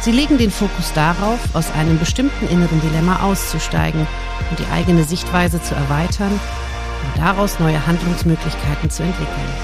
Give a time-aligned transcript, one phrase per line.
[0.00, 4.06] Sie legen den Fokus darauf, aus einem bestimmten inneren Dilemma auszusteigen
[4.48, 9.54] und die eigene Sichtweise zu erweitern und daraus neue Handlungsmöglichkeiten zu entwickeln.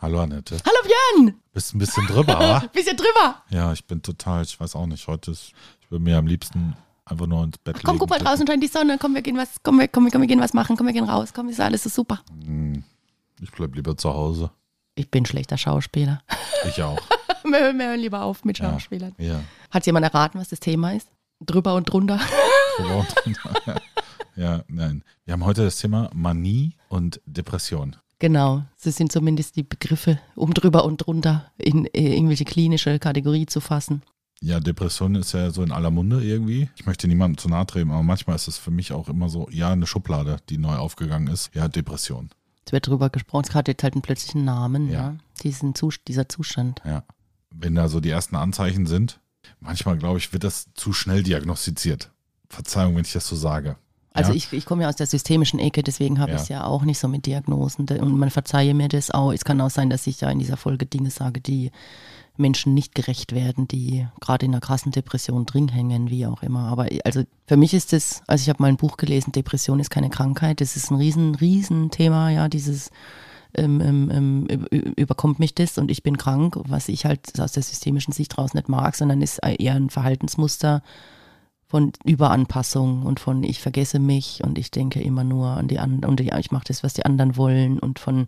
[0.00, 0.56] Hallo Annette.
[0.64, 1.34] Hallo Björn!
[1.52, 2.58] Bist ein bisschen drüber, wa?
[2.72, 3.42] Bisschen drüber.
[3.50, 6.76] Ja, ich bin total, ich weiß auch nicht, heute ist, ich würde mir am liebsten
[7.04, 7.98] einfach nur ins Bett Komm, legen.
[8.00, 8.98] guck mal draußen scheint die Sonne.
[9.00, 10.76] Komm, wir gehen was, komm, wir, komm, komm, wir gehen was machen.
[10.76, 11.32] Komm, wir gehen raus.
[11.34, 12.20] Komm, ist alles so super.
[12.44, 12.84] Hm,
[13.40, 14.50] Ich bleib lieber zu Hause.
[14.94, 16.22] Ich bin schlechter Schauspieler.
[16.68, 17.00] Ich auch.
[17.76, 18.70] wir, hören, lieber auf mit Ja.
[18.70, 19.14] Schauspielern.
[19.18, 19.40] Ja.
[19.70, 21.08] Hat jemand erraten, was das Thema ist?
[21.40, 22.18] Drüber und drunter.
[22.78, 23.80] drüber und drunter.
[24.36, 25.02] ja, nein.
[25.24, 27.96] Wir haben heute das Thema Manie und Depression.
[28.18, 33.44] Genau, das sind zumindest die Begriffe, um drüber und drunter in äh, irgendwelche klinische Kategorie
[33.44, 34.02] zu fassen.
[34.40, 36.70] Ja, Depression ist ja so in aller Munde irgendwie.
[36.76, 39.48] Ich möchte niemandem zu nahe treten, aber manchmal ist es für mich auch immer so,
[39.50, 41.54] ja, eine Schublade, die neu aufgegangen ist.
[41.54, 42.30] Ja, Depression.
[42.64, 44.92] Es wird drüber gesprochen, es hat jetzt halt einen plötzlichen Namen, ja.
[45.00, 45.16] Ja.
[45.42, 46.80] Diesen Zus dieser Zustand.
[46.84, 47.04] Ja.
[47.58, 49.20] Wenn da so die ersten Anzeichen sind,
[49.60, 52.10] manchmal glaube ich, wird das zu schnell diagnostiziert.
[52.48, 53.76] Verzeihung, wenn ich das so sage.
[54.12, 54.36] Also ja?
[54.36, 56.36] ich, ich komme ja aus der systemischen Ecke, deswegen habe Ja.
[56.36, 57.86] ich es ja auch nicht so mit Diagnosen.
[57.88, 59.32] Und man verzeihe mir das auch.
[59.32, 61.70] Es kann auch sein, dass ich ja in dieser Folge Dinge sage, die
[62.38, 66.68] Menschen nicht gerecht werden, die gerade in einer krassen Depression drin hängen, wie auch immer.
[66.68, 69.90] Aber also für mich ist es, also ich habe mal ein Buch gelesen, Depression ist
[69.90, 70.60] keine Krankheit.
[70.60, 72.90] Das ist ein riesen, riesen Thema, ja, dieses
[73.56, 77.62] ähm, ähm, ähm, überkommt mich das und ich bin krank, was ich halt aus der
[77.62, 80.82] systemischen Sicht raus nicht mag, sondern ist eher ein Verhaltensmuster,
[81.68, 86.10] von Überanpassung und von ich vergesse mich und ich denke immer nur an die anderen
[86.10, 88.26] und ich mache das, was die anderen wollen und von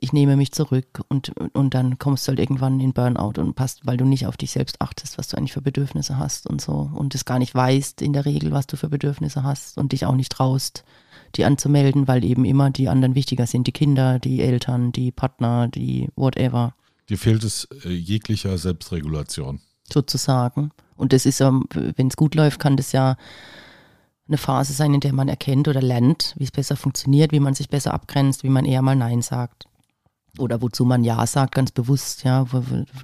[0.00, 3.86] ich nehme mich zurück und, und dann kommst du halt irgendwann in Burnout und passt,
[3.86, 6.90] weil du nicht auf dich selbst achtest, was du eigentlich für Bedürfnisse hast und so
[6.94, 10.06] und es gar nicht weißt in der Regel, was du für Bedürfnisse hast und dich
[10.06, 10.84] auch nicht traust,
[11.34, 15.68] die anzumelden, weil eben immer die anderen wichtiger sind, die Kinder, die Eltern, die Partner,
[15.68, 16.74] die whatever
[17.08, 19.60] Dir fehlt es äh, jeglicher Selbstregulation.
[19.92, 20.72] sozusagen.
[20.96, 23.16] Und das ist, wenn es gut läuft, kann das ja
[24.28, 27.54] eine Phase sein, in der man erkennt oder lernt, wie es besser funktioniert, wie man
[27.54, 29.66] sich besser abgrenzt, wie man eher mal Nein sagt.
[30.38, 32.46] Oder wozu man Ja sagt, ganz bewusst, ja,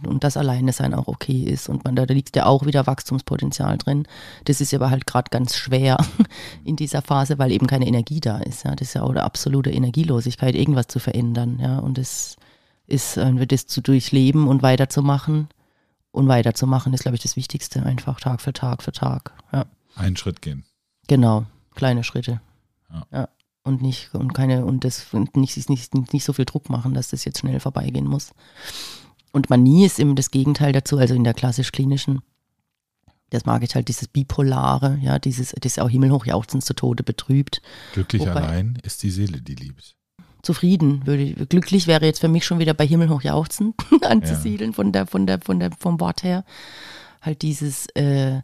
[0.06, 1.68] und das alleine sein auch okay ist.
[1.68, 4.06] Und man, da, liegt ja auch wieder Wachstumspotenzial drin.
[4.44, 5.96] Das ist aber halt gerade ganz schwer
[6.64, 8.64] in dieser Phase, weil eben keine Energie da ist.
[8.64, 8.74] Ja.
[8.74, 11.78] Das ist ja auch eine absolute Energielosigkeit, irgendwas zu verändern, ja.
[11.78, 12.36] Und das
[12.86, 15.48] ist, äh, das zu durchleben und weiterzumachen.
[16.10, 19.32] Und weiterzumachen ist, glaube ich, das Wichtigste, einfach Tag für Tag für Tag.
[19.50, 19.64] Ja.
[19.96, 20.64] Einen Schritt gehen.
[21.08, 22.40] Genau, kleine Schritte.
[23.10, 23.28] Ja.
[23.64, 27.10] Und nicht, und keine, und das und nicht, nicht, nicht, so viel Druck machen, dass
[27.10, 28.32] das jetzt schnell vorbeigehen muss.
[29.30, 32.22] Und Manie ist eben das Gegenteil dazu, also in der klassisch-klinischen,
[33.30, 37.62] das mag ich halt, dieses Bipolare, ja, dieses, das auch himmelhoch jauchzend zu Tode betrübt.
[37.94, 39.94] Glücklich Wobei- allein ist die Seele, die liebt.
[40.42, 44.90] Zufrieden, würde ich, glücklich wäre jetzt für mich schon wieder bei himmelhoch jauchzend anzusiedeln, von
[44.90, 46.44] der, von der, von der, vom Wort her.
[47.20, 48.42] Halt dieses, äh,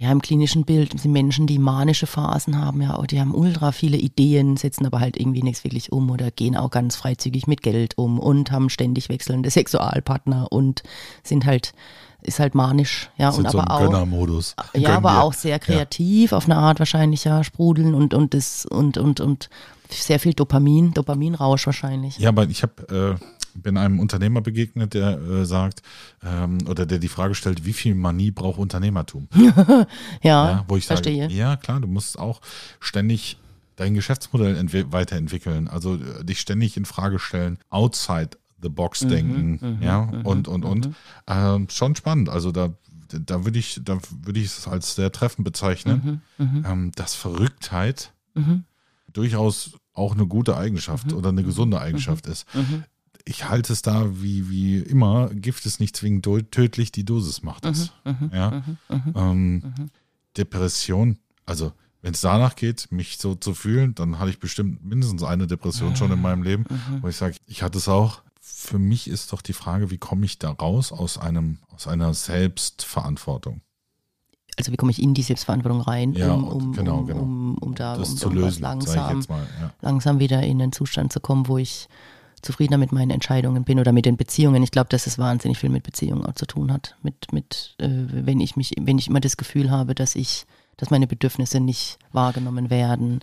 [0.00, 3.96] ja, im klinischen Bild sind Menschen, die manische Phasen haben, ja, die haben ultra viele
[3.96, 7.98] Ideen, setzen aber halt irgendwie nichts wirklich um oder gehen auch ganz freizügig mit Geld
[7.98, 10.84] um und haben ständig wechselnde Sexualpartner und
[11.24, 11.72] sind halt,
[12.22, 13.80] ist halt manisch, ja, Sind und so aber auch.
[13.80, 14.54] Gönnermodus.
[14.72, 18.98] Ja, aber auch sehr kreativ, auf eine Art wahrscheinlich, ja, sprudeln und, und das und,
[18.98, 19.50] und, und
[19.90, 22.18] sehr viel Dopamin, Dopaminrausch wahrscheinlich.
[22.18, 23.24] Ja, aber ich habe äh,
[23.62, 25.82] bin einem Unternehmer begegnet, der äh, sagt,
[26.24, 29.28] ähm, oder der die Frage stellt, wie viel Manie braucht Unternehmertum?
[29.34, 29.86] Ja,
[30.22, 31.22] Ja, wo ich verstehe.
[31.24, 32.40] sage, ja klar, du musst auch
[32.80, 33.38] ständig
[33.76, 39.08] dein Geschäftsmodell entwi- weiterentwickeln, also äh, dich ständig in Frage stellen, outside the box Mhm,
[39.08, 40.90] denken, ja, und, und, und.
[41.28, 42.74] Ähm, schon spannend, also da,
[43.10, 48.12] da würde ich, da würde ich es als sehr treffend bezeichnen, Mhm, ähm, dass Verrücktheit
[49.12, 51.18] durchaus auch eine gute Eigenschaft Mhm.
[51.18, 52.46] oder eine gesunde Eigenschaft ist.
[53.28, 57.66] Ich halte es da wie, wie immer, Gift ist nicht zwingend tödlich, die Dosis macht
[57.66, 57.92] es.
[58.04, 58.62] Mhm, ja?
[59.14, 59.62] ähm,
[60.36, 65.22] Depression, also wenn es danach geht, mich so zu fühlen, dann hatte ich bestimmt mindestens
[65.22, 67.02] eine Depression schon in meinem Leben, Mhm.
[67.02, 68.22] wo ich sage, ich hatte es auch.
[68.40, 72.14] Für mich ist doch die Frage, wie komme ich da raus aus einem, aus einer
[72.14, 73.60] Selbstverantwortung?
[74.56, 77.20] Also wie komme ich in die Selbstverantwortung rein, Ja, um, um, genau, um, genau.
[77.20, 79.46] um, um da Das um, zu lösen, langsam, jetzt mal.
[79.60, 79.72] Ja.
[79.82, 81.88] langsam wieder in einen Zustand zu kommen, wo ich
[82.42, 84.62] zufriedener mit meinen Entscheidungen bin oder mit den Beziehungen.
[84.62, 86.96] Ich glaube, dass es wahnsinnig viel mit Beziehungen auch zu tun hat.
[87.02, 90.46] Mit, mit, äh, wenn ich mich, wenn ich immer das Gefühl habe, dass ich,
[90.76, 93.20] dass meine Bedürfnisse nicht wahrgenommen werden.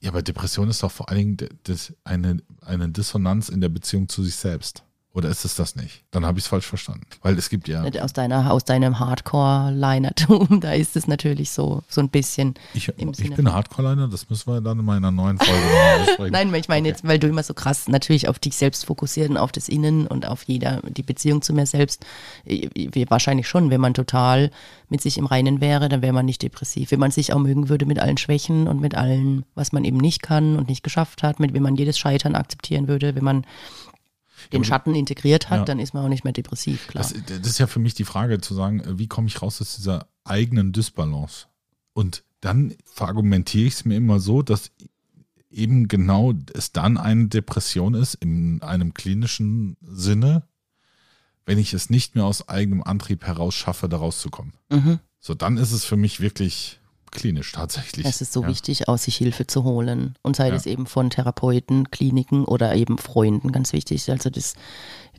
[0.00, 4.08] Ja, aber Depression ist doch vor allen Dingen das, eine, eine Dissonanz in der Beziehung
[4.08, 4.84] zu sich selbst.
[5.12, 6.04] Oder ist es das nicht?
[6.12, 7.04] Dann habe ich es falsch verstanden.
[7.22, 7.82] Weil es gibt ja.
[8.00, 12.54] Aus, deiner, aus deinem Hardcore-Linertum, da ist es natürlich so, so ein bisschen.
[12.74, 16.32] Ich, ich bin Hardcore-Liner, das müssen wir dann in meiner neuen Folge mal besprechen.
[16.32, 16.88] Nein, ich meine okay.
[16.90, 20.06] jetzt, weil du immer so krass natürlich auf dich selbst fokussiert und auf das Innen
[20.06, 22.06] und auf jeder, die Beziehung zu mir selbst.
[23.08, 24.52] Wahrscheinlich schon, wenn man total
[24.90, 26.92] mit sich im Reinen wäre, dann wäre man nicht depressiv.
[26.92, 29.98] Wenn man sich auch mögen würde mit allen Schwächen und mit allen, was man eben
[29.98, 33.44] nicht kann und nicht geschafft hat, mit wenn man jedes Scheitern akzeptieren würde, wenn man
[34.52, 35.64] den Schatten integriert hat, ja.
[35.64, 37.04] dann ist man auch nicht mehr depressiv, klar.
[37.04, 39.76] Das, das, ist ja für mich die Frage zu sagen, wie komme ich raus aus
[39.76, 41.46] dieser eigenen Dysbalance?
[41.92, 44.70] Und dann verargumentiere ich es mir immer so, dass
[45.50, 50.44] eben genau es dann eine Depression ist, in einem klinischen Sinne,
[51.44, 54.54] wenn ich es nicht mehr aus eigenem Antrieb heraus schaffe, da rauszukommen.
[54.70, 55.00] Mhm.
[55.18, 56.79] So, dann ist es für mich wirklich
[57.10, 58.06] klinisch tatsächlich.
[58.06, 58.48] Es ist so ja.
[58.48, 60.14] wichtig, aus sich Hilfe zu holen.
[60.22, 60.54] Und sei ja.
[60.54, 64.10] es eben von Therapeuten, Kliniken oder eben Freunden, ganz wichtig.
[64.10, 64.54] Also das,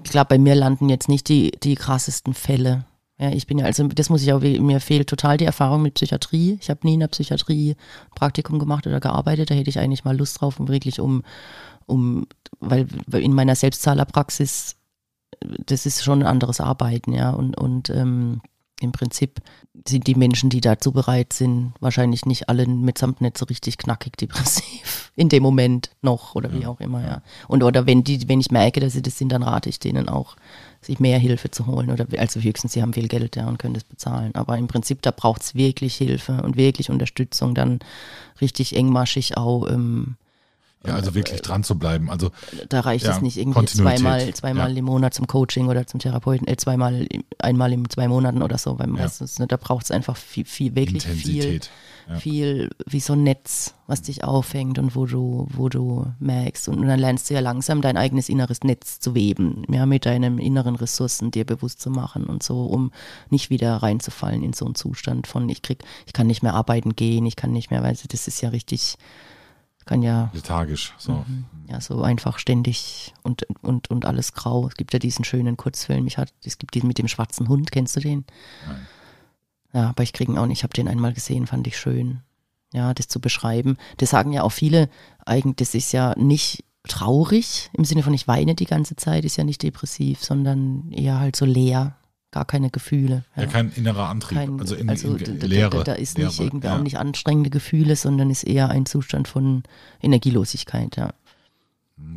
[0.04, 2.86] ich glaube, bei mir landen jetzt nicht die, die krassesten Fälle.
[3.20, 5.94] Ja, ich bin ja, also das muss ich auch, mir fehlt total die Erfahrung mit
[5.94, 6.58] Psychiatrie.
[6.60, 7.76] Ich habe nie in der Psychiatrie
[8.16, 9.52] Praktikum gemacht oder gearbeitet.
[9.52, 11.24] Da hätte ich eigentlich mal Lust drauf, um wirklich um,
[11.86, 12.26] um,
[12.60, 14.76] weil in meiner Selbstzahlerpraxis,
[15.40, 17.30] das ist schon ein anderes Arbeiten, ja.
[17.30, 18.42] Und, und ähm,
[18.82, 19.42] im Prinzip
[19.88, 24.18] sind die Menschen, die dazu bereit sind, wahrscheinlich nicht alle mitsamt nicht so richtig knackig
[24.18, 27.22] depressiv in dem Moment noch oder wie auch immer, ja.
[27.48, 30.10] Und oder wenn die, wenn ich merke, dass sie das sind, dann rate ich denen
[30.10, 30.36] auch,
[30.82, 31.92] sich mehr Hilfe zu holen.
[31.92, 34.34] Oder also höchstens, sie haben viel Geld ja und können das bezahlen.
[34.36, 37.80] Aber im Prinzip, da braucht es wirklich Hilfe und wirklich Unterstützung, dann
[38.42, 40.16] richtig engmaschig auch ähm,
[40.86, 42.10] ja, also wirklich dran zu bleiben.
[42.10, 42.32] Also
[42.70, 44.78] da reicht ja, es nicht irgendwie zweimal, zweimal ja.
[44.78, 47.08] im Monat zum Coaching oder zum Therapeuten, äh, zweimal,
[47.38, 49.44] einmal in zwei Monaten oder so, weil meistens, ja.
[49.44, 51.62] ne, da braucht es einfach viel, viel, wirklich viel,
[52.18, 56.68] viel wie so ein Netz, was dich aufhängt und wo du, wo du merkst.
[56.70, 60.08] Und, und dann lernst du ja langsam dein eigenes inneres Netz zu weben, ja, mit
[60.08, 62.92] deinen inneren Ressourcen dir bewusst zu machen und so, um
[63.30, 66.96] nicht wieder reinzufallen in so einen Zustand von ich krieg, ich kann nicht mehr arbeiten
[66.96, 68.98] gehen, ich kann nicht mehr, weil das ist ja richtig
[69.92, 70.30] kann ja.
[70.32, 71.12] Lethargisch, so.
[71.12, 71.44] Mhm.
[71.68, 74.66] Ja, so einfach ständig und, und, und alles grau.
[74.68, 76.08] Es gibt ja diesen schönen Kurzfilm.
[76.08, 78.24] Ich hatte, es gibt diesen mit dem schwarzen Hund, kennst du den?
[78.66, 78.88] Nein.
[79.74, 80.60] Ja, aber ich kriege ihn auch nicht.
[80.60, 82.22] Ich habe den einmal gesehen, fand ich schön.
[82.72, 83.78] Ja, das zu beschreiben.
[83.98, 84.90] Das sagen ja auch viele,
[85.26, 89.36] eigentlich, das ist ja nicht traurig, im Sinne von ich weine die ganze Zeit, ist
[89.36, 91.98] ja nicht depressiv, sondern eher halt so leer
[92.32, 93.26] gar keine Gefühle.
[93.36, 95.78] Ja, ja kein innerer Antrieb, kein, also, in, also in, in Leere.
[95.78, 96.78] Da, da, ist Leere, nicht irgendwie ja.
[96.78, 99.64] auch nicht anstrengende Gefühle, sondern ist eher ein Zustand von
[100.02, 101.14] Energielosigkeit, ja.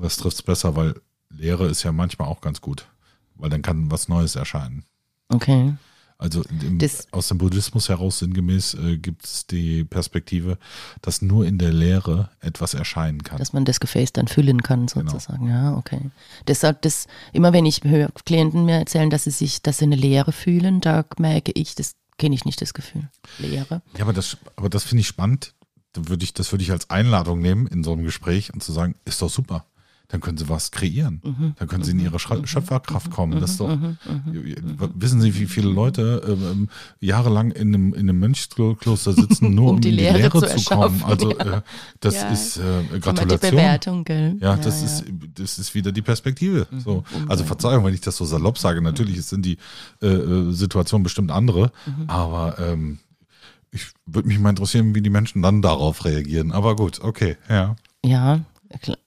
[0.01, 0.95] Das trifft es besser, weil
[1.31, 2.87] Leere ist ja manchmal auch ganz gut,
[3.35, 4.85] weil dann kann was Neues erscheinen.
[5.29, 5.75] Okay.
[6.17, 6.79] Also im,
[7.11, 10.59] aus dem Buddhismus heraus sinngemäß äh, gibt es die Perspektive,
[11.03, 13.39] dass nur in der Lehre etwas erscheinen kann.
[13.39, 15.11] Dass man das Gefäß dann füllen kann, genau.
[15.11, 15.47] sozusagen.
[15.47, 15.73] Genau.
[15.73, 16.11] Ja, okay.
[16.47, 19.97] Deshalb, das, immer wenn ich höre Klienten mir erzählen, dass sie sich, dass sie eine
[19.97, 23.09] Leere fühlen, da merke ich, das kenne ich nicht das Gefühl.
[23.39, 23.83] Leere.
[23.97, 25.55] Ja, aber das, aber das finde ich spannend.
[25.93, 28.73] Da würde ich, das würde ich als Einladung nehmen in so einem Gespräch und zu
[28.73, 29.67] sagen, ist doch super
[30.09, 31.21] dann können sie was kreieren.
[31.25, 31.55] Mhm.
[31.59, 32.47] Dann können sie in ihre mhm.
[32.47, 33.41] Schöpferkraft kommen.
[33.41, 33.97] Das ist doch, mhm.
[34.95, 36.69] wissen Sie, wie viele Leute ähm,
[37.01, 40.41] jahrelang in einem, in einem Mönchskloster sitzen, nur um, um die in die Lehre, Lehre
[40.41, 41.03] zu, zu kommen.
[41.05, 41.63] Also äh,
[42.01, 42.29] das ja.
[42.29, 44.05] ist äh, Gratulation.
[44.41, 46.67] Ja, das ja, ist das ist wieder die Perspektive.
[46.71, 46.81] Mhm.
[46.81, 47.05] So.
[47.29, 48.83] Also Verzeihung, wenn ich das so salopp sage.
[48.83, 49.57] Natürlich sind die
[50.03, 52.09] äh, äh, Situationen bestimmt andere, mhm.
[52.09, 52.99] aber ähm,
[53.71, 56.53] ich würde mich mal interessieren, wie die Menschen dann darauf reagieren.
[56.53, 57.75] Aber gut, okay, ja.
[58.05, 58.41] Ja,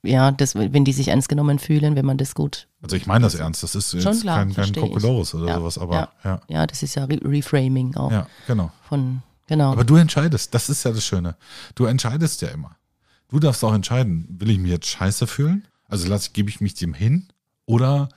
[0.03, 2.67] ja, das, wenn die sich ernst genommen fühlen, wenn man das gut.
[2.81, 5.77] Also ich meine das ernst, das ist jetzt klar, kein, kein Kokolores oder ja, sowas,
[5.77, 6.41] aber ja, ja.
[6.47, 8.11] Ja, das ist ja Re Reframing auch.
[8.11, 8.71] Ja, genau.
[8.87, 9.71] Von, genau.
[9.71, 11.35] Aber du entscheidest, das ist ja das Schöne.
[11.75, 12.75] Du entscheidest ja immer.
[13.29, 15.67] Du darfst auch entscheiden, will ich mich jetzt scheiße fühlen?
[15.85, 17.27] Also lasse, gebe ich mich dem hin?
[17.65, 18.09] Oder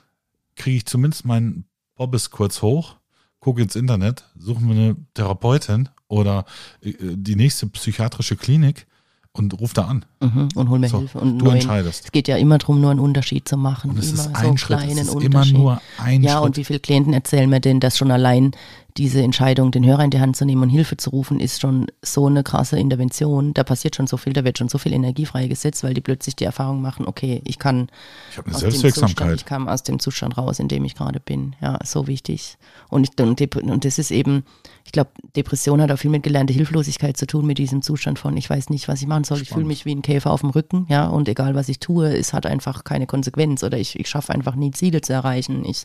[0.57, 1.65] kriege ich zumindest meinen
[1.97, 2.97] Bobbes kurz hoch,
[3.41, 6.45] gucke ins Internet, suche mir eine Therapeutin oder
[6.83, 8.87] äh, die nächste psychiatrische Klinik
[9.33, 10.05] und ruf da an.
[10.21, 11.19] Mhm, und hol mir so, Hilfe.
[11.21, 12.05] Und du neuen, entscheidest.
[12.07, 13.91] Es geht ja immer darum, nur einen Unterschied zu machen.
[13.91, 16.43] Und es immer ist ein so Schritt, es ist immer nur ein Ja, Schritt.
[16.45, 18.53] und wie viele Klienten erzählen mir denn, dass schon allein
[18.97, 21.87] diese Entscheidung, den Hörer in die Hand zu nehmen und Hilfe zu rufen, ist schon
[22.03, 23.55] so eine krasse Intervention.
[23.55, 26.37] Da passiert schon so viel, da wird schon so viel Energie freigesetzt, weil die plötzlich
[26.37, 27.89] die Erfahrung machen, okay, ich kann
[28.31, 29.17] Ich habe eine aus dem Selbstwirksamkeit.
[29.17, 31.57] Zustand, ich kam aus dem Zustand raus, in dem ich gerade bin.
[31.61, 32.59] Ja, so wichtig.
[32.89, 34.45] Und, ich, und, und das ist eben,
[34.85, 38.37] ich glaube, Depression hat auch viel mit gelernter Hilflosigkeit zu tun, mit diesem Zustand von,
[38.37, 39.39] ich weiß nicht, was ich machen soll.
[39.39, 39.69] Ich fühle Spannend.
[39.69, 42.47] mich wie ein Käfer auf dem Rücken, ja, und egal was ich tue, es hat
[42.47, 45.65] einfach keine Konsequenz oder ich, ich schaffe einfach nie Ziele zu erreichen.
[45.65, 45.85] Ich,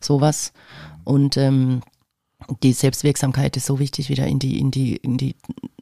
[0.00, 0.52] sowas.
[1.04, 1.82] Und ähm,
[2.62, 5.36] die Selbstwirksamkeit ist so wichtig, wieder in die, in die, in die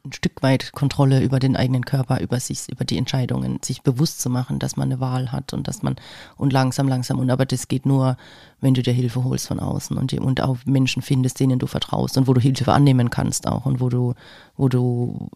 [0.05, 4.21] ein Stück weit Kontrolle über den eigenen Körper, über sich, über die Entscheidungen, sich bewusst
[4.21, 5.97] zu machen, dass man eine Wahl hat und dass man
[6.37, 8.17] und langsam, langsam und aber das geht nur,
[8.61, 12.19] wenn du dir Hilfe holst von außen und, und auch Menschen findest, denen du vertraust
[12.19, 14.15] und wo du Hilfe annehmen kannst auch und wo du,
[14.57, 15.31] wo du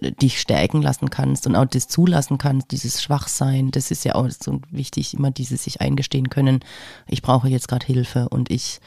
[0.00, 4.28] dich stärken lassen kannst und auch das zulassen kannst, dieses Schwachsein, das ist ja auch
[4.30, 6.60] so wichtig, immer dieses sich eingestehen können,
[7.06, 8.80] ich brauche jetzt gerade Hilfe und ich,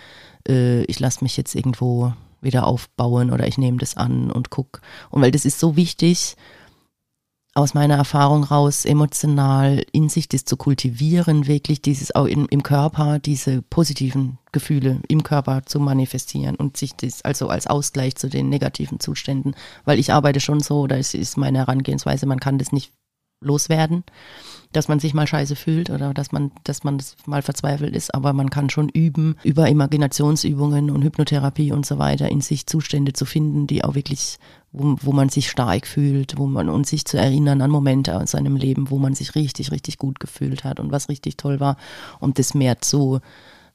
[0.47, 4.81] äh, ich lasse mich jetzt irgendwo wieder aufbauen oder ich nehme das an und guck.
[5.09, 6.35] Und weil das ist so wichtig,
[7.55, 12.63] aus meiner Erfahrung raus, emotional in sich das zu kultivieren, wirklich dieses auch in, im
[12.63, 18.29] Körper, diese positiven Gefühle im Körper zu manifestieren und sich das also als Ausgleich zu
[18.29, 22.74] den negativen Zuständen, weil ich arbeite schon so, das ist meine Herangehensweise, man kann das
[22.74, 22.91] nicht
[23.41, 24.03] loswerden,
[24.71, 28.13] dass man sich mal scheiße fühlt oder dass man, dass man das mal verzweifelt ist,
[28.13, 33.13] aber man kann schon üben, über Imaginationsübungen und Hypnotherapie und so weiter in sich Zustände
[33.13, 34.38] zu finden, die auch wirklich,
[34.77, 38.32] wo, wo man sich stark fühlt, wo man und sich zu erinnern an Momente aus
[38.32, 41.77] seinem Leben, wo man sich richtig, richtig gut gefühlt hat und was richtig toll war,
[42.20, 43.20] um das mehr zu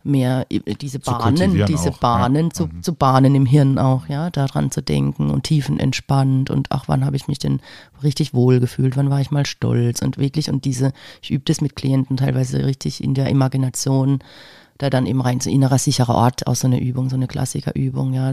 [0.02, 1.98] mehr diese Bahnen, diese auch, ja.
[2.00, 2.82] Bahnen zu, Mhm.
[2.82, 7.16] zu bahnen im Hirn auch, ja, daran zu denken und tiefenentspannt und ach, wann habe
[7.16, 7.60] ich mich denn
[8.02, 11.60] richtig wohl gefühlt, wann war ich mal stolz und wirklich und diese, ich übe das
[11.60, 14.20] mit Klienten teilweise richtig in der Imagination,
[14.80, 18.14] da dann eben rein so innerer sicherer Ort aus so einer Übung, so eine Klassikerübung,
[18.14, 18.32] ja,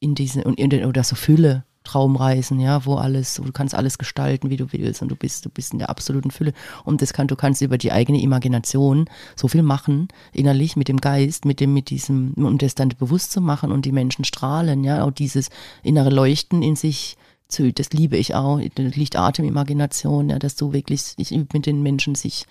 [0.00, 1.64] in diese und in den, oder so Fülle.
[1.86, 5.44] Traumreisen, ja, wo alles, wo du kannst alles gestalten, wie du willst und du bist,
[5.44, 6.54] du bist in der absoluten Fülle.
[6.82, 9.04] Und das kann, du kannst über die eigene Imagination
[9.36, 13.32] so viel machen, innerlich mit dem Geist, mit dem, mit diesem, um das dann bewusst
[13.32, 15.50] zu machen und die Menschen strahlen, ja, auch dieses
[15.82, 17.18] innere Leuchten in sich
[17.48, 21.82] zu, das liebe ich auch, Licht, Atem, Imagination, ja, dass du wirklich, ich mit den
[21.82, 22.46] Menschen sich,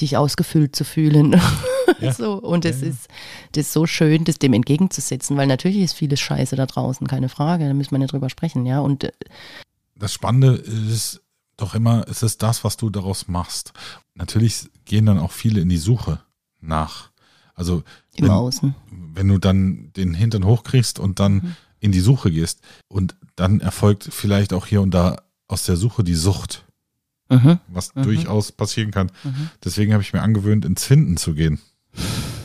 [0.00, 1.40] sich ausgefüllt zu fühlen.
[2.00, 2.12] Ja.
[2.14, 2.92] so, und das Ja, ja.
[2.92, 3.08] ist,
[3.52, 7.28] das ist so schön, das dem entgegenzusetzen, weil natürlich ist vieles Scheiße da draußen, keine
[7.28, 8.78] Frage, da müssen wir nicht drüber sprechen, ja.
[8.80, 9.10] Und äh,
[9.96, 11.20] Das Spannende ist
[11.56, 13.72] doch immer, es ist das, was du daraus machst.
[14.14, 16.20] Natürlich gehen dann auch viele in die Suche
[16.60, 17.10] nach.
[17.54, 17.82] Also
[18.16, 18.74] wenn, Außen.
[19.14, 21.56] wenn du dann den Hintern hochkriegst und dann Mhm.
[21.80, 26.04] in die Suche gehst und dann erfolgt vielleicht auch hier und da aus der Suche
[26.04, 26.64] die Sucht,
[27.30, 27.58] Mhm.
[27.68, 28.02] was Mhm.
[28.02, 29.10] durchaus passieren kann.
[29.24, 29.50] Mhm.
[29.64, 31.60] Deswegen habe ich mir angewöhnt, ins Finden zu gehen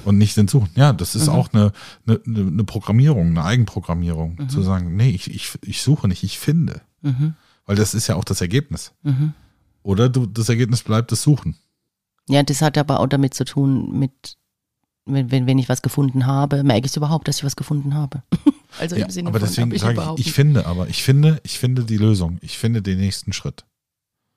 [0.06, 0.70] und nicht ins Suchen.
[0.76, 1.72] Ja, das ist auch eine,
[2.08, 6.82] eine, eine Programmierung, eine Eigenprogrammierung, zu sagen, nee, ich, ich, ich suche nicht, ich finde.
[7.66, 8.94] Weil das ist ja auch das Ergebnis.
[9.84, 11.56] Oder du, das Ergebnis bleibt das Suchen.
[12.28, 14.38] Ja, das hat aber auch damit zu tun, mit,
[15.06, 18.24] wenn, wenn, wenn ich was gefunden habe, merke ich überhaupt, dass ich was gefunden habe.
[18.80, 21.40] also Ja, im Sinne aber von, deswegen hab sage ich, ich finde, aber ich finde,
[21.44, 22.40] ich finde die Lösung.
[22.42, 23.66] Ich finde den nächsten Schritt.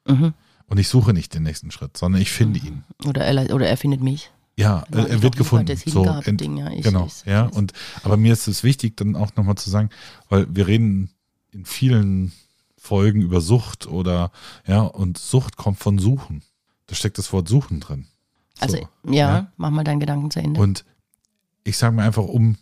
[0.09, 0.35] Mhm.
[0.67, 2.85] Und ich suche nicht den nächsten Schritt, sondern ich finde ihn.
[3.07, 4.31] Oder er, oder er findet mich.
[4.57, 5.77] Ja, ich er wird gefunden.
[5.87, 6.71] So, Hingabeding, ja.
[6.71, 7.45] Ich, genau, ich, ja.
[7.45, 7.73] Und
[8.03, 9.89] aber mir ist es wichtig, dann auch nochmal zu sagen,
[10.29, 11.11] weil wir reden
[11.53, 12.33] in vielen
[12.77, 14.33] Folgen über Sucht oder
[14.67, 16.43] ja, und Sucht kommt von Suchen.
[16.87, 18.07] Da steckt das Wort Suchen drin.
[18.55, 20.61] So, Also, ja, mach mal deinen Gedanken zu Ende.
[20.61, 20.85] Und
[21.65, 22.57] ich sage mir einfach, um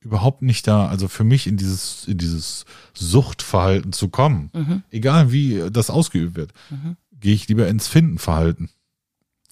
[0.00, 2.64] überhaupt nicht da, also für mich in dieses, in dieses
[2.94, 4.82] Suchtverhalten zu kommen, Mhm.
[4.90, 6.96] egal wie das ausgeübt wird, Mhm.
[7.20, 8.70] gehe ich lieber ins Findenverhalten.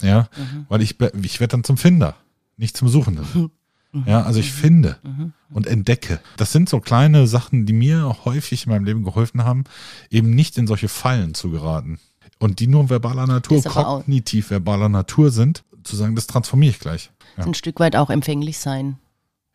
[0.01, 0.65] Ja, Mhm.
[0.69, 2.15] weil ich, ich werde dann zum Finder,
[2.55, 3.25] nicht zum Suchenden.
[3.93, 4.03] Mhm.
[4.05, 5.31] Ja, also ich finde Mhm.
[5.49, 6.19] und entdecke.
[6.35, 9.63] Das sind so kleine Sachen, die mir häufig in meinem Leben geholfen haben,
[10.09, 11.97] eben nicht in solche Fallen zu geraten.
[12.37, 17.11] Und die nur verbaler Natur, kognitiv verbaler Natur sind, zu sagen, das transformiere ich gleich.
[17.37, 17.45] Ja.
[17.45, 18.97] Ein Stück weit auch empfänglich sein,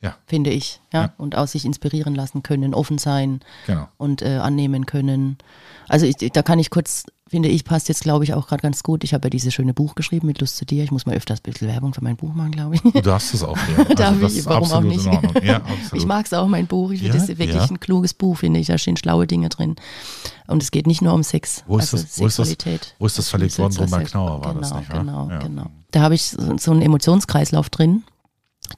[0.03, 0.17] Ja.
[0.27, 0.81] finde ich.
[0.93, 1.03] Ja?
[1.03, 1.13] Ja.
[1.17, 3.89] Und aus sich inspirieren lassen können, offen sein Genau.
[3.99, 5.39] und äh, annehmen können.
[5.89, 8.83] Also ich, da kann ich kurz, finde ich, passt jetzt, glaube ich, auch gerade ganz
[8.83, 9.05] gut.
[9.05, 10.83] Ich habe ja dieses schöne Buch geschrieben mit Lust zu dir.
[10.85, 12.83] Ich muss mal öfters ein bisschen Werbung für mein Buch machen, glaube ich.
[12.83, 13.57] Du darfst es auch.
[13.57, 13.63] Ja.
[13.79, 14.45] Also Darf das ich?
[14.47, 15.05] Warum auch nicht?
[15.43, 15.61] Ja.
[15.93, 16.91] Ich mag es auch, mein Buch.
[16.91, 18.67] Ich finde, ist wirklich ein kluges Buch, finde ich.
[18.67, 19.77] Da stehen schlaue Dinge drin.
[20.49, 21.63] Und es geht nicht nur um Sex.
[21.67, 22.95] Wo ist also das- wo ist das- Sexualität.
[22.99, 23.75] wo ist das verlegt worden?
[23.75, 24.91] Drunter Knauer war genau, das nicht?
[24.91, 25.67] Genau, genau.
[25.93, 28.03] Da habe ich so einen Emotionskreislauf drin,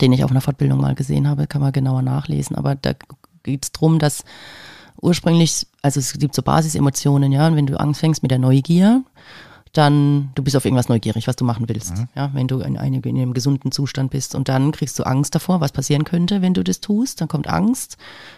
[0.01, 2.57] den ich auf einer Fortbildung mal gesehen habe, kann man genauer nachlesen.
[2.57, 2.93] Aber da
[3.43, 4.25] geht es darum, dass
[5.01, 9.05] ursprünglich, also es gibt so Basisemotionen, ja, und wenn du anfängst mit der Neugier,
[9.75, 11.97] dann du bist auf irgendwas neugierig, was du machen willst.
[11.97, 12.09] Mhm.
[12.15, 15.35] Ja, wenn du in, eine, in einem gesunden Zustand bist und dann kriegst du Angst
[15.35, 17.21] davor, was passieren könnte, wenn du das tust.
[17.21, 17.97] Dann kommt Angst.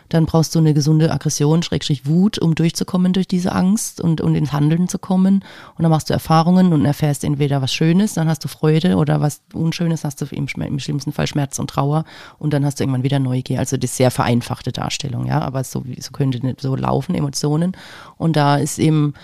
[0.09, 4.35] Dann brauchst du eine gesunde Aggression, Schrägstrich Wut, um durchzukommen durch diese Angst und, und
[4.35, 5.45] ins Handeln zu kommen.
[5.77, 9.21] Und dann machst du Erfahrungen und erfährst entweder was Schönes, dann hast du Freude oder
[9.21, 12.05] was Unschönes, hast du im, im schlimmsten Fall Schmerz und Trauer
[12.39, 13.59] und dann hast du irgendwann wieder Neugier.
[13.59, 17.73] Also das ist sehr vereinfachte Darstellung, ja, aber so, so könnte nicht so laufen, Emotionen.
[18.17, 19.15] Und da ist eben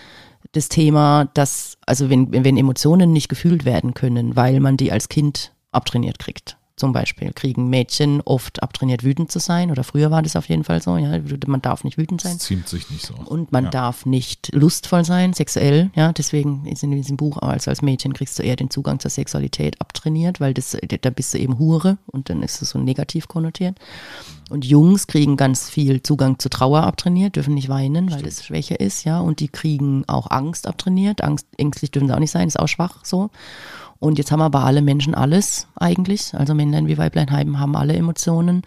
[0.53, 5.09] das Thema, dass, also wenn, wenn Emotionen nicht gefühlt werden können, weil man die als
[5.09, 6.57] Kind abtrainiert kriegt.
[6.77, 9.71] Zum Beispiel kriegen Mädchen oft abtrainiert, wütend zu sein.
[9.71, 10.97] Oder früher war das auf jeden Fall so.
[10.97, 12.33] Ja, man darf nicht wütend sein.
[12.39, 13.15] Das ziemt sich nicht so.
[13.15, 13.71] Und man ja.
[13.71, 15.91] darf nicht lustvoll sein, sexuell.
[15.95, 19.11] Ja, deswegen ist in diesem Buch als als Mädchen kriegst du eher den Zugang zur
[19.11, 23.29] Sexualität abtrainiert, weil das, da bist du eben Hure und dann ist es so negativ
[23.29, 23.79] konnotiert.
[24.53, 28.27] Und Jungs kriegen ganz viel Zugang zu Trauer abtrainiert, dürfen nicht weinen, weil Stimmt.
[28.27, 29.19] das Schwäche ist, ja.
[29.19, 31.25] Und die kriegen auch Angst abtrainiert.
[31.25, 33.31] Angst, ängstlich dürfen sie auch nicht sein, ist auch schwach so.
[33.99, 36.35] Und jetzt haben aber alle Menschen alles eigentlich.
[36.35, 38.61] Also Männlein wie Weiblein haben alle Emotionen.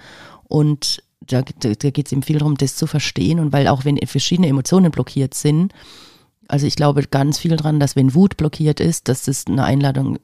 [0.47, 3.39] Und da, da, da geht es eben viel darum, das zu verstehen.
[3.39, 5.71] Und weil auch wenn verschiedene Emotionen blockiert sind,
[6.47, 10.17] also ich glaube ganz viel dran, dass wenn Wut blockiert ist, dass das eine Einladung,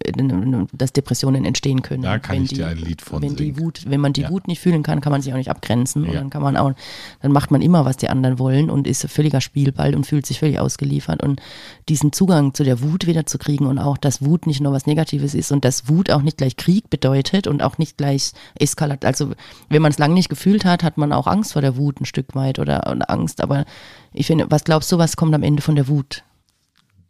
[0.73, 2.03] dass Depressionen entstehen können.
[2.03, 3.55] Da kann wenn ich die, dir ein Lied von wenn singen.
[3.55, 4.29] die Wut, wenn man die Ja.
[4.29, 6.03] Wut nicht fühlen kann, kann man sich auch nicht abgrenzen.
[6.03, 6.19] Und Ja.
[6.19, 6.73] dann kann man auch,
[7.21, 10.39] dann macht man immer, was die anderen wollen und ist völliger Spielball und fühlt sich
[10.39, 11.23] völlig ausgeliefert.
[11.23, 11.41] Und
[11.89, 14.85] diesen Zugang zu der Wut wieder zu kriegen und auch, dass Wut nicht nur was
[14.85, 19.05] Negatives ist und dass Wut auch nicht gleich Krieg bedeutet und auch nicht gleich Eskalat.
[19.05, 19.31] Also
[19.69, 22.05] wenn man es lange nicht gefühlt hat, hat man auch Angst vor der Wut ein
[22.05, 23.41] Stück weit oder, oder Angst.
[23.41, 23.65] Aber
[24.13, 26.10] ich finde, was glaubst du, was kommt am Ende von der Wut?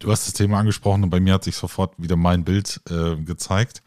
[0.02, 3.18] Du hast das Thema angesprochen und bei mir hat sich sofort wieder mein Bild äh,
[3.18, 3.84] gezeigt.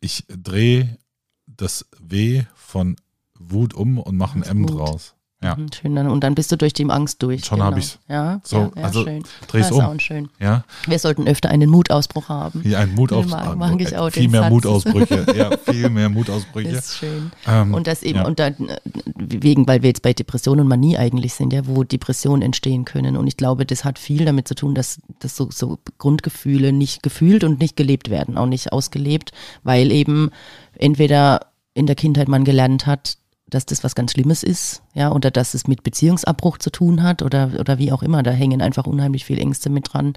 [0.00, 0.98] Ich drehe
[1.46, 2.96] das W von
[3.38, 4.72] Wut um und mache ein M Mut.
[4.72, 5.14] draus.
[5.44, 7.44] Ja, Mhm, Schön, dann, und dann bist du durch die Angst durch.
[7.44, 7.98] Schon hab ich's.
[8.08, 9.22] Ja, So, ja, ja also schön.
[9.48, 9.84] dreh's das um.
[9.84, 10.28] auch schön.
[10.40, 10.64] ja.
[10.86, 12.62] Wir sollten öfter einen Mutausbruch haben.
[12.62, 14.50] Hier ein Mut auf, Mag- mag ich auch viel mehr Satz.
[14.52, 15.26] Mutausbrüche.
[15.36, 16.68] Ja, viel mehr Mutausbrüche.
[16.68, 17.30] Ist schön.
[17.46, 18.26] Ähm, Und das eben, ja.
[18.26, 18.78] und dann, äh,
[19.16, 23.16] wegen, weil wir jetzt bei Depression und Manie eigentlich sind, ja, wo Depressionen entstehen können.
[23.16, 27.02] Und ich glaube, das hat viel damit zu tun, dass, dass so, so Grundgefühle nicht
[27.02, 29.32] gefühlt und nicht gelebt werden, auch nicht ausgelebt,
[29.62, 30.30] weil eben
[30.78, 31.40] entweder
[31.74, 33.16] in der Kindheit man gelernt hat,
[33.54, 37.22] dass das was ganz Schlimmes ist, ja, oder dass es mit Beziehungsabbruch zu tun hat
[37.22, 38.22] oder, oder wie auch immer.
[38.22, 40.14] Da hängen einfach unheimlich viel Ängste mit dran.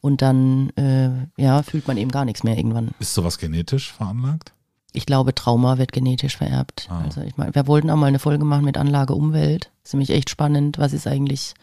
[0.00, 2.90] Und dann, äh, ja, fühlt man eben gar nichts mehr irgendwann.
[2.98, 4.52] Ist sowas genetisch veranlagt?
[4.92, 6.88] Ich glaube, Trauma wird genetisch vererbt.
[6.90, 7.02] Ah.
[7.02, 9.70] Also ich meine, wir wollten auch mal eine Folge machen mit Anlage Umwelt.
[9.82, 10.78] Das ist nämlich echt spannend.
[10.78, 11.54] Was ist eigentlich,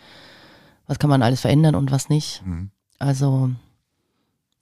[0.88, 2.42] was kann man alles verändern und was nicht?
[2.46, 2.72] Mhm.
[2.98, 3.52] Also,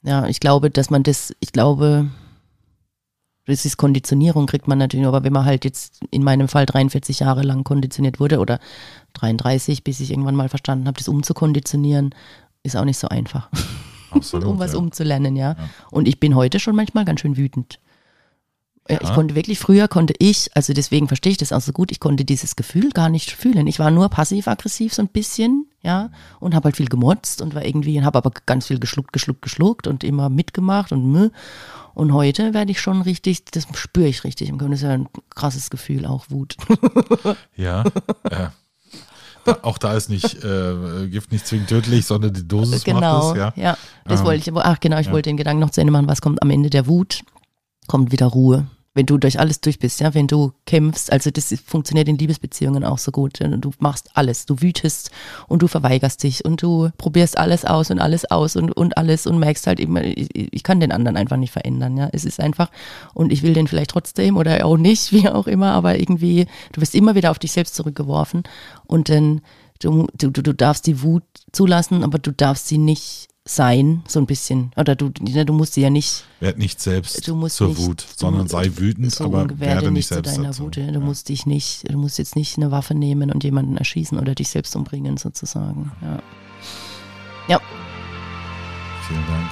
[0.01, 2.09] ja, ich glaube, dass man das, ich glaube,
[3.47, 6.65] das ist Konditionierung, kriegt man natürlich, nur, aber wenn man halt jetzt in meinem Fall
[6.65, 8.59] 43 Jahre lang konditioniert wurde oder
[9.13, 12.13] 33, bis ich irgendwann mal verstanden habe, das umzukonditionieren,
[12.63, 13.49] ist auch nicht so einfach,
[14.11, 14.45] Absolut.
[14.49, 14.79] um was ja.
[14.79, 15.51] umzulernen, ja.
[15.51, 15.69] Ja.
[15.91, 17.79] Und ich bin heute schon manchmal ganz schön wütend.
[18.89, 18.99] Ja.
[19.01, 21.99] Ich konnte wirklich, früher konnte ich, also deswegen verstehe ich das auch so gut, ich
[21.99, 23.67] konnte dieses Gefühl gar nicht fühlen.
[23.67, 27.65] Ich war nur passiv-aggressiv so ein bisschen, ja, und habe halt viel gemotzt und war
[27.65, 31.29] irgendwie, habe aber ganz viel geschluckt, geschluckt, geschluckt und immer mitgemacht und mh.
[31.93, 34.73] Und heute werde ich schon richtig, das spüre ich richtig im Grunde.
[34.75, 36.55] Das ist ja ein krasses Gefühl, auch Wut.
[37.55, 37.83] Ja.
[38.29, 38.49] äh,
[39.43, 43.31] da, auch da ist nicht äh, Gift nicht zwingend tödlich, sondern die Dosis genau, macht
[43.31, 43.53] es, ja.
[43.55, 43.77] ja.
[44.05, 45.11] Das Ähm, wollte ich, ach genau, ich ja.
[45.11, 47.23] wollte den Gedanken noch zu Ende machen, was kommt am Ende der Wut?
[47.87, 48.67] Kommt wieder Ruhe.
[48.97, 52.83] Wenn du durch alles durch bist, ja, wenn du kämpfst, also das funktioniert in Liebesbeziehungen
[52.83, 53.39] auch so gut.
[53.39, 55.11] Du machst alles, du wütest
[55.47, 59.27] und du verweigerst dich und du probierst alles aus und alles aus und, und alles
[59.27, 62.09] und merkst halt immer, ich, ich kann den anderen einfach nicht verändern, ja.
[62.11, 62.71] Es ist einfach,
[63.13, 66.81] und ich will den vielleicht trotzdem oder auch nicht, wie auch immer, aber irgendwie, du
[66.81, 68.41] wirst immer wieder auf dich selbst zurückgeworfen
[68.87, 69.41] und dann,
[69.79, 74.25] du, du, du darfst die Wut zulassen, aber du darfst sie nicht sein, so ein
[74.25, 74.71] bisschen.
[74.75, 77.79] Oder du, ne, du musst sie ja nicht, Werd nicht selbst du musst zur nicht,
[77.81, 80.63] Wut, du- sondern sei wütend, so aber werde werde nicht nicht zu selbst deiner dazu.
[80.63, 80.77] Wut.
[80.77, 80.87] ja.
[80.87, 80.99] Du Ja.
[80.99, 84.49] musst dich nicht, du musst jetzt nicht eine Waffe nehmen und jemanden erschießen oder dich
[84.49, 85.91] selbst umbringen, sozusagen.
[86.01, 87.59] Ja.
[89.07, 89.49] Vielen Dank.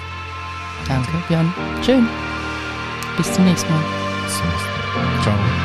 [0.88, 1.53] Danke, Björn.
[1.81, 2.05] Schön.
[3.15, 3.81] Bis zum nächsten Mal.
[4.25, 5.21] Bis zum nächsten Mal.
[5.23, 5.64] Ciao.